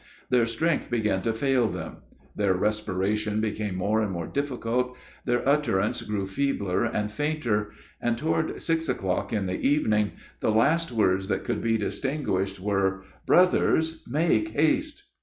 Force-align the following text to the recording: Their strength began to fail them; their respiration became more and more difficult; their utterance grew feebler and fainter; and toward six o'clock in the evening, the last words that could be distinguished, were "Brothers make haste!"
Their 0.31 0.47
strength 0.47 0.89
began 0.89 1.21
to 1.21 1.31
fail 1.31 1.67
them; 1.67 1.97
their 2.35 2.55
respiration 2.55 3.39
became 3.39 3.75
more 3.75 4.01
and 4.01 4.11
more 4.11 4.25
difficult; 4.25 4.97
their 5.25 5.47
utterance 5.47 6.01
grew 6.01 6.25
feebler 6.25 6.85
and 6.85 7.11
fainter; 7.11 7.69
and 8.01 8.17
toward 8.17 8.59
six 8.59 8.89
o'clock 8.89 9.31
in 9.31 9.45
the 9.45 9.59
evening, 9.61 10.13
the 10.39 10.49
last 10.49 10.91
words 10.91 11.27
that 11.27 11.43
could 11.43 11.61
be 11.61 11.77
distinguished, 11.77 12.59
were 12.59 13.03
"Brothers 13.27 14.01
make 14.07 14.49
haste!" 14.55 15.03